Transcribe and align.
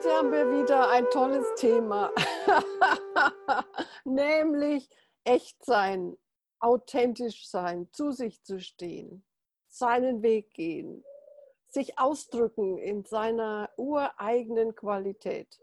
Heute 0.00 0.14
haben 0.14 0.32
wir 0.32 0.50
wieder 0.50 0.88
ein 0.88 1.04
tolles 1.10 1.46
Thema, 1.56 2.10
nämlich 4.06 4.88
echt 5.24 5.62
sein, 5.62 6.16
authentisch 6.58 7.46
sein, 7.46 7.86
zu 7.92 8.10
sich 8.10 8.42
zu 8.42 8.60
stehen, 8.60 9.26
seinen 9.68 10.22
Weg 10.22 10.54
gehen, 10.54 11.04
sich 11.68 11.98
ausdrücken 11.98 12.78
in 12.78 13.04
seiner 13.04 13.68
ureigenen 13.76 14.74
Qualität. 14.74 15.60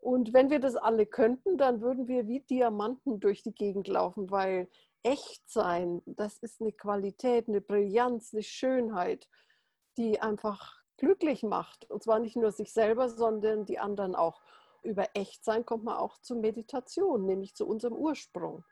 Und 0.00 0.32
wenn 0.32 0.48
wir 0.48 0.60
das 0.60 0.76
alle 0.76 1.04
könnten, 1.04 1.58
dann 1.58 1.82
würden 1.82 2.08
wir 2.08 2.26
wie 2.26 2.40
Diamanten 2.40 3.20
durch 3.20 3.42
die 3.42 3.54
Gegend 3.54 3.86
laufen, 3.86 4.30
weil 4.30 4.70
echt 5.02 5.42
sein, 5.50 6.00
das 6.06 6.38
ist 6.38 6.62
eine 6.62 6.72
Qualität, 6.72 7.48
eine 7.48 7.60
Brillanz, 7.60 8.32
eine 8.32 8.44
Schönheit, 8.44 9.28
die 9.98 10.22
einfach 10.22 10.77
glücklich 10.98 11.42
macht. 11.42 11.90
Und 11.90 12.02
zwar 12.02 12.18
nicht 12.18 12.36
nur 12.36 12.52
sich 12.52 12.72
selber, 12.72 13.08
sondern 13.08 13.64
die 13.64 13.78
anderen 13.78 14.14
auch. 14.14 14.42
Über 14.82 15.08
Echtsein 15.14 15.64
kommt 15.64 15.84
man 15.84 15.96
auch 15.96 16.18
zur 16.18 16.36
Meditation, 16.38 17.24
nämlich 17.24 17.54
zu 17.54 17.66
unserem 17.66 17.94
Ursprung. 17.94 18.64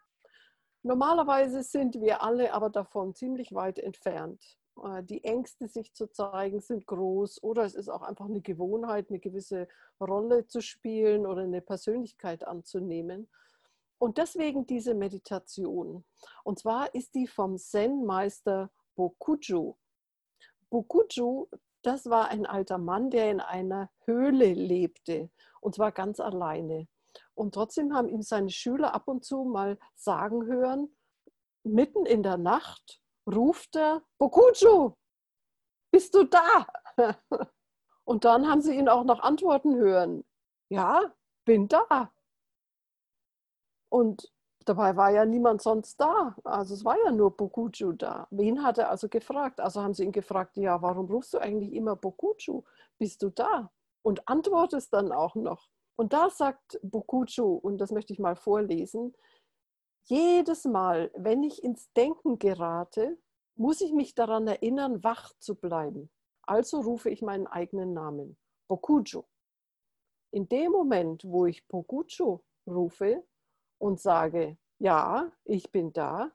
Normalerweise 0.83 1.63
sind 1.63 2.01
wir 2.01 2.23
alle 2.23 2.53
aber 2.53 2.71
davon 2.71 3.15
ziemlich 3.15 3.53
weit 3.53 3.79
entfernt. 3.79 4.57
Äh, 4.85 5.03
die 5.03 5.25
Ängste, 5.25 5.69
sich 5.69 5.95
zu 5.95 6.07
zeigen, 6.07 6.61
sind 6.61 6.87
groß 6.87 7.43
oder 7.43 7.65
es 7.65 7.75
ist 7.75 7.89
auch 7.89 8.03
einfach 8.03 8.27
eine 8.27 8.41
Gewohnheit, 8.41 9.11
eine 9.11 9.19
gewisse 9.19 9.69
Rolle 10.01 10.47
zu 10.47 10.61
spielen 10.61 11.27
oder 11.27 11.43
eine 11.43 11.61
Persönlichkeit 11.61 12.47
anzunehmen. 12.47 13.29
Und 13.99 14.19
deswegen 14.19 14.67
diese 14.67 14.95
Meditation. 14.95 16.05
Und 16.45 16.59
zwar 16.59 16.95
ist 16.95 17.15
die 17.15 17.27
vom 17.27 17.57
Zen-Meister 17.57 18.71
Bokuju. 18.95 19.75
Bokuju 20.71 21.47
das 21.87 22.11
war 22.11 22.29
ein 22.29 22.47
alter 22.47 22.79
Mann, 22.79 23.11
der 23.11 23.31
in 23.31 23.41
einer 23.41 23.91
Höhle 24.05 24.53
lebte 24.53 25.31
und 25.61 25.75
zwar 25.75 25.93
ganz 25.93 26.21
alleine. 26.21 26.89
Und 27.35 27.55
trotzdem 27.55 27.95
haben 27.95 28.09
ihm 28.09 28.23
seine 28.23 28.51
Schüler 28.51 28.95
ab 28.95 29.09
und 29.09 29.25
zu 29.25 29.45
mal 29.45 29.79
sagen 29.95 30.47
hören, 30.47 30.97
mitten 31.63 32.07
in 32.07 32.23
der 32.23 32.39
Nacht 32.39 33.01
ruft 33.27 33.77
er, 33.77 34.03
Bokuju, 34.19 34.95
bist 35.91 36.15
du 36.15 36.25
da? 36.25 36.67
Und 38.05 38.25
dann 38.25 38.49
haben 38.49 38.61
sie 38.61 38.77
ihn 38.77 38.89
auch 38.89 39.03
noch 39.03 39.21
antworten 39.21 39.75
hören, 39.75 40.25
ja, 40.69 41.13
bin 41.45 41.67
da. 41.67 42.13
Und 43.89 44.33
Dabei 44.67 44.97
war 44.97 45.11
ja 45.11 45.25
niemand 45.25 45.63
sonst 45.63 46.01
da. 46.01 46.37
Also 46.43 46.75
es 46.75 46.85
war 46.85 46.97
ja 47.05 47.13
nur 47.13 47.37
Bokuju 47.37 47.93
da. 47.93 48.27
Wen 48.31 48.65
hat 48.65 48.79
er 48.79 48.91
also 48.91 49.09
gefragt? 49.09 49.61
Also 49.61 49.81
haben 49.81 49.95
sie 49.95 50.03
ihn 50.03 50.13
gefragt, 50.13 50.57
ja, 50.57 50.83
warum 50.83 51.07
rufst 51.07 51.35
du 51.35 51.39
eigentlich 51.39 51.73
immer 51.73 51.95
Bokuju? 51.95 52.65
Bist 52.99 53.23
du 53.23 53.31
da? 53.31 53.71
Und 54.03 54.29
antwortest 54.29 54.93
dann 54.93 55.13
auch 55.13 55.37
noch. 55.37 55.69
Und 55.97 56.13
da 56.13 56.31
sagt 56.31 56.81
Bokuju, 56.83 57.55
und 57.55 57.79
das 57.79 57.93
möchte 57.93 58.13
ich 58.13 58.19
mal 58.19 58.35
vorlesen, 58.35 59.15
jedes 60.09 60.65
Mal, 60.65 61.13
wenn 61.15 61.45
ich 61.45 61.63
ins 61.63 61.93
Denken 61.93 62.39
gerate, 62.39 63.19
muss 63.55 63.81
ich 63.81 63.93
mich 63.93 64.15
daran 64.15 64.49
erinnern, 64.49 65.03
wach 65.05 65.33
zu 65.39 65.55
bleiben. 65.55 66.11
Also 66.43 66.81
rufe 66.81 67.09
ich 67.09 67.23
meinen 67.23 67.47
eigenen 67.47 67.93
Namen, 67.93 68.37
Bokuju. 68.69 69.23
In 70.33 70.49
dem 70.49 70.73
Moment, 70.73 71.25
wo 71.25 71.47
ich 71.47 71.67
Bokuju 71.69 72.41
rufe, 72.67 73.25
und 73.79 74.01
sage, 74.01 74.57
ja, 74.79 75.31
ich 75.45 75.71
bin 75.71 75.93
da, 75.93 76.31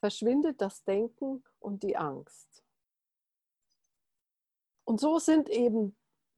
verschwindet 0.00 0.60
das 0.60 0.84
Denken 0.84 1.42
und 1.58 1.82
die 1.82 1.96
Angst. 1.96 2.62
Und 4.84 5.00
so 5.00 5.18
sind 5.18 5.48
eben 5.48 5.96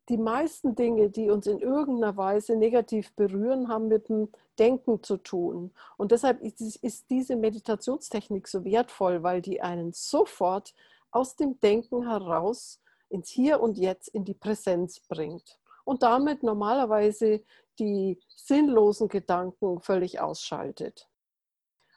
die 0.08 0.16
meisten 0.16 0.74
Dinge, 0.74 1.10
die 1.10 1.28
uns 1.28 1.46
in 1.46 1.58
irgendeiner 1.58 2.16
Weise 2.16 2.56
negativ 2.56 3.12
berühren, 3.12 3.68
haben 3.68 3.88
mit 3.88 4.08
dem 4.08 4.30
Denken 4.58 5.02
zu 5.02 5.18
tun. 5.18 5.70
Und 5.98 6.12
deshalb 6.12 6.40
ist 6.40 7.10
diese 7.10 7.36
Meditationstechnik 7.36 8.48
so 8.48 8.64
wertvoll, 8.64 9.22
weil 9.22 9.42
die 9.42 9.60
einen 9.60 9.92
sofort 9.92 10.74
aus 11.10 11.36
dem 11.36 11.60
Denken 11.60 12.08
heraus 12.08 12.80
ins 13.10 13.28
Hier 13.28 13.60
und 13.60 13.76
Jetzt 13.76 14.08
in 14.08 14.24
die 14.24 14.34
Präsenz 14.34 15.00
bringt 15.00 15.57
und 15.88 16.02
damit 16.02 16.42
normalerweise 16.42 17.42
die 17.78 18.20
sinnlosen 18.36 19.08
Gedanken 19.08 19.80
völlig 19.80 20.20
ausschaltet. 20.20 21.08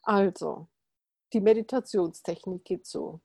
Also, 0.04 0.70
die 1.34 1.42
Meditationstechnik 1.42 2.64
geht 2.64 2.86
so. 2.86 3.20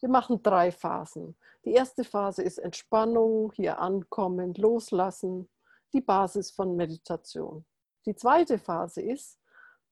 Wir 0.00 0.08
machen 0.08 0.42
drei 0.42 0.72
Phasen. 0.72 1.36
Die 1.64 1.70
erste 1.70 2.02
Phase 2.02 2.42
ist 2.42 2.58
Entspannung, 2.58 3.52
hier 3.52 3.78
ankommen, 3.78 4.54
loslassen, 4.54 5.48
die 5.92 6.00
Basis 6.00 6.50
von 6.50 6.74
Meditation. 6.74 7.64
Die 8.06 8.16
zweite 8.16 8.58
Phase 8.58 9.02
ist, 9.02 9.38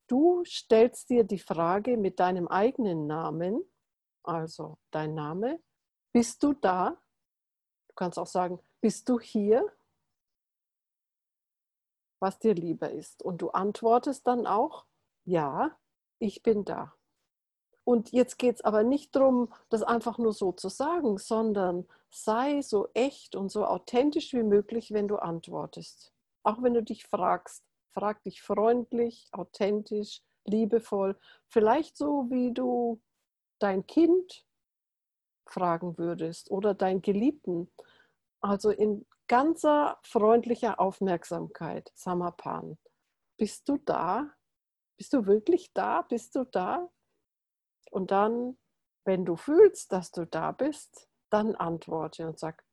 du 0.09 0.43
stellst 0.45 1.09
dir 1.09 1.23
die 1.23 1.39
Frage 1.39 1.97
mit 1.97 2.19
deinem 2.19 2.49
eigenen 2.49 3.07
Namen, 3.07 3.63
also 4.25 4.79
dein 4.91 5.15
Name, 5.15 5.61
bist 6.13 6.43
du 6.43 6.53
da? 6.53 7.01
Du 7.87 7.95
kannst 7.95 8.19
auch 8.19 8.27
sagen, 8.27 8.59
bist 8.81 9.09
du 9.09 9.21
hier? 9.21 9.71
Was 12.21 12.39
dir 12.39 12.55
lieber 12.55 12.91
ist. 12.91 13.23
Und 13.23 13.43
du 13.43 13.51
antwortest 13.51 14.27
dann 14.27 14.47
auch, 14.47 14.87
ja, 15.25 15.77
ich 16.19 16.43
bin 16.43 16.65
da. 16.65 16.95
Und 17.85 18.13
jetzt 18.13 18.39
geht 18.39 18.57
es 18.57 18.61
aber 18.61 18.83
nicht 18.83 19.17
darum, 19.17 19.53
das 19.71 19.83
einfach 19.83 20.19
nur 20.19 20.33
so 20.35 20.53
zu 20.53 20.69
sagen, 20.69 21.17
sondern 21.17 21.87
sei 22.11 22.61
so 22.61 22.89
echt 22.93 23.35
und 23.35 23.51
so 23.51 23.65
authentisch 23.65 24.35
wie 24.35 24.43
möglich, 24.43 24.93
wenn 24.93 25.09
du 25.09 25.17
antwortest. 25.17 26.13
Auch 26.43 26.63
wenn 26.63 26.75
du 26.75 26.83
dich 26.83 27.07
fragst, 27.07 27.65
frag 27.95 28.23
dich 28.25 28.43
freundlich, 28.43 29.29
authentisch, 29.33 30.23
liebevoll, 30.45 31.19
vielleicht 31.49 31.97
so 31.97 32.27
wie 32.31 32.53
du 32.53 33.01
dein 33.59 33.87
Kind 33.87 34.45
fragen 35.47 35.97
würdest 35.99 36.51
oder 36.51 36.75
deinen 36.75 37.03
Geliebten. 37.03 37.71
Also 38.41 38.71
in 38.71 39.07
ganzer 39.27 39.99
freundlicher 40.03 40.81
Aufmerksamkeit, 40.81 41.91
Samapan. 41.95 42.79
Bist 43.37 43.69
du 43.69 43.77
da? 43.79 44.31
Bist 44.97 45.13
du 45.13 45.27
wirklich 45.27 45.73
da? 45.75 46.03
Bist 46.03 46.35
du 46.35 46.45
da? 46.45 46.89
Und 47.91 48.11
dann, 48.11 48.59
wenn 49.05 49.25
du 49.25 49.37
fühlst, 49.37 49.93
dass 49.93 50.11
du 50.11 50.27
da 50.27 50.53
bist, 50.53 51.09
dann 51.31 51.55
antworte 51.55 52.27
und 52.27 52.39
sag, 52.39 52.65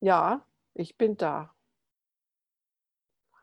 ja, 0.00 0.44
ich 0.74 0.96
bin 0.96 1.16
da. 1.16 1.54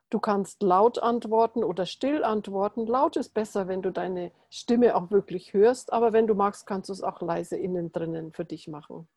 Du 0.10 0.20
kannst 0.20 0.64
laut 0.64 1.00
antworten 1.00 1.64
oder 1.64 1.86
still 1.86 2.24
antworten. 2.24 2.88
Laut 2.88 3.18
ist 3.18 3.34
besser, 3.34 3.68
wenn 3.68 3.82
du 3.82 3.92
deine 3.92 4.32
Stimme 4.50 4.96
auch 4.96 5.12
wirklich 5.12 5.54
hörst, 5.54 5.92
aber 5.92 6.14
wenn 6.14 6.28
du 6.28 6.34
magst, 6.34 6.66
kannst 6.66 6.88
du 6.90 6.94
es 6.94 7.02
auch 7.02 7.22
leise 7.22 7.58
innen 7.58 7.92
drinnen 7.92 8.32
für 8.32 8.46
dich 8.46 8.70
machen. 8.70 9.10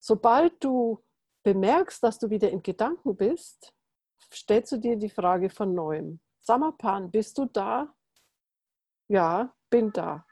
Sobald 0.00 0.52
du 0.62 1.00
bemerkst, 1.44 2.02
dass 2.02 2.18
du 2.18 2.30
wieder 2.30 2.50
in 2.50 2.62
Gedanken 2.62 3.16
bist, 3.16 3.72
stellst 4.32 4.72
du 4.72 4.78
dir 4.78 4.96
die 4.96 5.10
Frage 5.10 5.50
von 5.50 5.74
neuem. 5.74 6.20
Samapan, 6.40 7.10
bist 7.10 7.38
du 7.38 7.44
da? 7.44 7.94
Ja, 9.06 9.54
bin 9.70 9.92
da. 9.92 10.26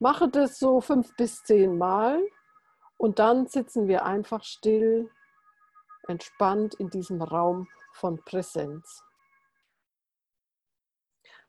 Mache 0.00 0.28
das 0.28 0.58
so 0.58 0.80
fünf 0.80 1.14
bis 1.16 1.42
zehn 1.44 1.78
Mal 1.78 2.20
und 2.96 3.18
dann 3.18 3.46
sitzen 3.46 3.86
wir 3.86 4.04
einfach 4.04 4.42
still, 4.42 5.10
entspannt 6.08 6.74
in 6.74 6.90
diesem 6.90 7.22
Raum 7.22 7.68
von 7.92 8.22
Präsenz. 8.24 9.02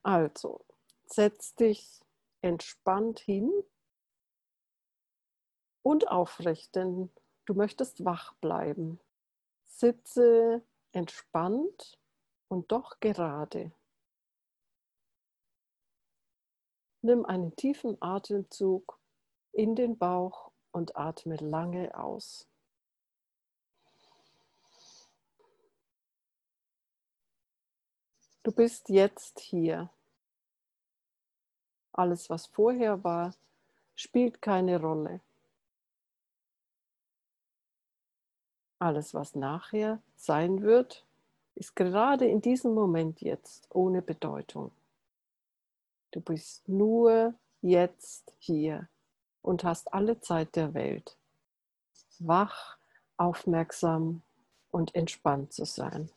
Also, 0.03 0.65
setz 1.05 1.55
dich 1.55 1.99
entspannt 2.41 3.19
hin 3.19 3.51
und 5.81 6.07
aufrecht, 6.07 6.75
denn 6.75 7.11
Du 7.45 7.53
möchtest 7.53 8.03
wach 8.03 8.33
bleiben. 8.35 8.99
Sitze 9.65 10.63
entspannt 10.91 11.99
und 12.47 12.71
doch 12.71 12.99
gerade. 12.99 13.71
Nimm 17.01 17.23
einen 17.25 17.55
tiefen 17.55 18.01
Atemzug 18.01 18.99
in 19.51 19.75
den 19.75 19.97
Bauch 19.97 20.51
und 20.71 20.95
atme 20.95 21.35
lange 21.37 21.95
aus. 21.95 22.47
Du 28.41 28.51
bist 28.51 28.89
jetzt 28.89 29.39
hier. 29.39 29.89
Alles, 31.93 32.29
was 32.29 32.47
vorher 32.47 33.03
war, 33.03 33.33
spielt 33.95 34.41
keine 34.41 34.79
Rolle. 34.79 35.21
Alles, 38.79 39.13
was 39.13 39.35
nachher 39.35 40.01
sein 40.15 40.61
wird, 40.61 41.05
ist 41.55 41.75
gerade 41.75 42.27
in 42.27 42.41
diesem 42.41 42.73
Moment 42.73 43.21
jetzt 43.21 43.67
ohne 43.73 44.01
Bedeutung. 44.01 44.71
Du 46.11 46.19
bist 46.21 46.67
nur 46.67 47.33
jetzt 47.61 48.33
hier 48.39 48.87
und 49.41 49.63
hast 49.63 49.93
alle 49.93 50.19
Zeit 50.19 50.55
der 50.55 50.73
Welt. 50.73 51.17
Wach, 52.19 52.77
aufmerksam 53.17 54.21
und 54.71 54.93
entspannt 54.95 55.53
zu 55.53 55.65
sein. 55.65 56.09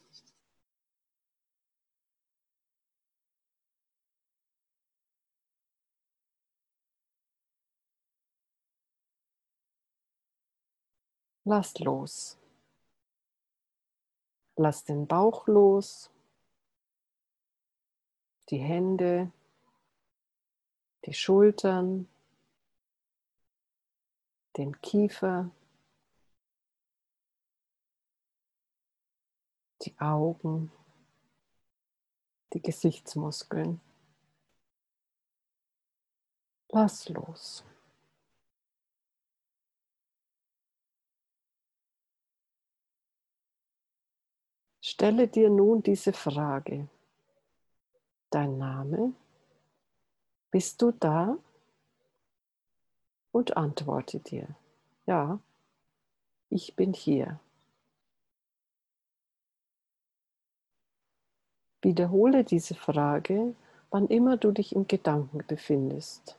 Lass 11.44 11.78
los. 11.78 12.37
Lass 14.60 14.84
den 14.84 15.06
Bauch 15.06 15.46
los, 15.46 16.10
die 18.50 18.58
Hände, 18.58 19.31
die 21.06 21.14
Schultern, 21.14 22.08
den 24.56 24.81
Kiefer, 24.81 25.52
die 29.82 29.96
Augen, 30.00 30.72
die 32.52 32.61
Gesichtsmuskeln. 32.61 33.81
Lass 36.70 37.08
los. 37.11 37.68
Stelle 44.99 45.29
dir 45.29 45.49
nun 45.49 45.81
diese 45.81 46.12
Frage. 46.12 46.89
Dein 48.31 48.59
Name? 48.59 49.12
Bist 50.50 50.83
du 50.83 50.91
da? 50.91 51.39
Und 53.31 53.56
antworte 53.56 54.19
dir. 54.19 54.49
Ja, 55.06 55.39
ich 56.50 56.75
bin 56.75 56.95
hier. 56.95 57.39
Wiederhole 61.81 62.43
diese 62.43 62.75
Frage, 62.75 63.55
wann 63.91 64.09
immer 64.09 64.37
du 64.37 64.50
dich 64.50 64.75
im 64.75 64.89
Gedanken 64.89 65.45
befindest. 65.47 66.38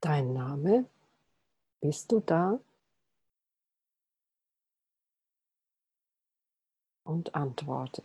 Dein 0.00 0.32
Name? 0.32 0.86
Bist 1.80 2.12
du 2.12 2.20
da? 2.20 2.58
Und 7.04 7.34
antworte. 7.34 8.02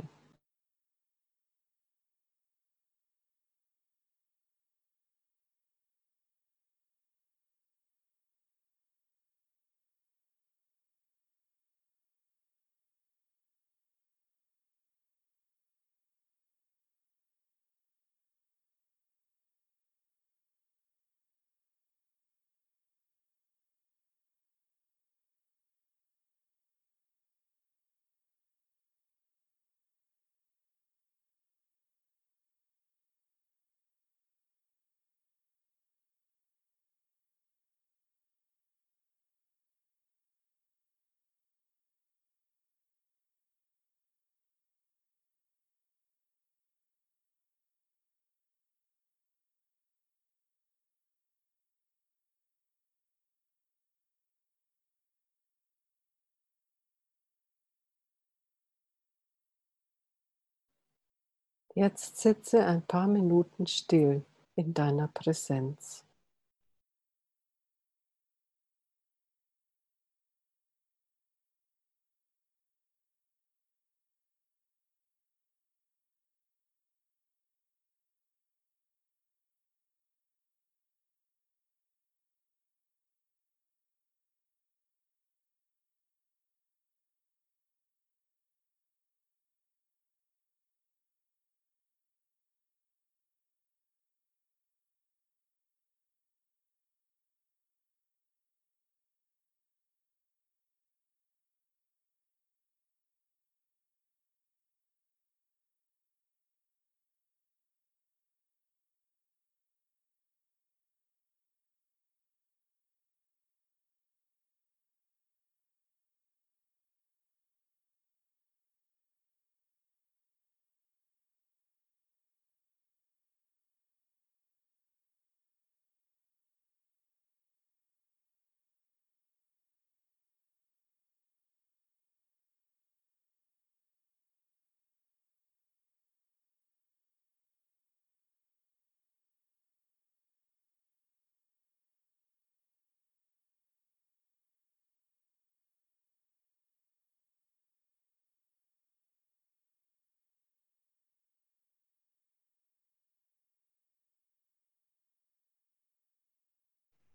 Jetzt 61.77 62.21
sitze 62.21 62.65
ein 62.65 62.83
paar 62.83 63.05
Minuten 63.05 63.67
still 63.67 64.23
in 64.55 64.73
deiner 64.73 65.09
Präsenz. 65.09 66.04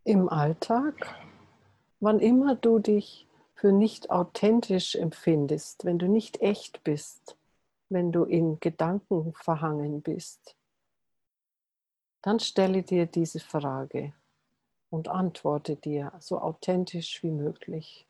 Im 0.05 0.29
Alltag, 0.29 0.95
wann 2.01 2.21
immer 2.21 2.55
du 2.55 2.79
dich 2.79 3.27
für 3.55 3.73
nicht 3.73 4.11
authentisch 4.11 4.95
empfindest, 4.95 5.85
wenn 5.85 5.99
du 5.99 6.09
nicht 6.09 6.41
echt 6.41 6.83
bist, 6.85 7.37
wenn 7.91 8.11
du 8.11 8.25
in 8.25 8.59
Gedanken 8.61 9.35
verhangen 9.35 10.01
bist, 10.01 10.57
dann 12.23 12.41
stelle 12.41 12.83
dir 12.83 13.07
diese 13.07 13.41
Frage. 13.41 14.13
und 14.91 15.09
antworte 15.09 15.77
dir 15.77 16.13
so 16.19 16.41
authentisch 16.41 17.23
wie 17.23 17.31
möglich. 17.31 18.07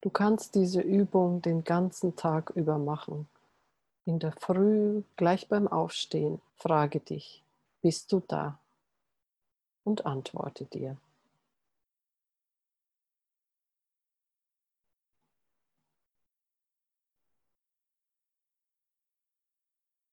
Du 0.00 0.10
kannst 0.10 0.54
diese 0.54 0.80
Übung 0.80 1.42
den 1.42 1.62
ganzen 1.64 2.16
Tag 2.16 2.50
über 2.54 2.78
machen. 2.78 3.28
In 4.06 4.18
der 4.18 4.32
Früh, 4.32 5.02
gleich 5.16 5.48
beim 5.48 5.68
Aufstehen, 5.68 6.40
frage 6.56 7.00
dich, 7.00 7.42
bist 7.82 8.10
du 8.12 8.20
da? 8.26 8.58
Und 9.84 10.06
antworte 10.06 10.66
dir. 10.66 10.96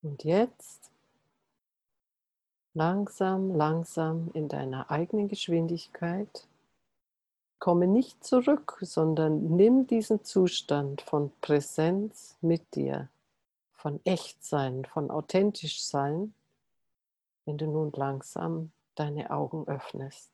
Und 0.01 0.23
jetzt 0.23 0.89
langsam, 2.73 3.55
langsam 3.55 4.29
in 4.33 4.47
deiner 4.47 4.89
eigenen 4.91 5.27
Geschwindigkeit. 5.27 6.47
Komme 7.59 7.87
nicht 7.87 8.23
zurück, 8.23 8.77
sondern 8.81 9.55
nimm 9.57 9.87
diesen 9.87 10.23
Zustand 10.23 11.01
von 11.01 11.31
Präsenz 11.41 12.37
mit 12.39 12.75
dir, 12.75 13.09
von 13.73 13.99
Echtsein, 14.05 14.85
von 14.85 15.09
authentisch 15.09 15.83
sein, 15.83 16.33
wenn 17.45 17.57
du 17.57 17.65
nun 17.65 17.91
langsam 17.93 18.71
deine 18.99 19.31
Augen 19.31 19.67
öffnest. 19.67 20.31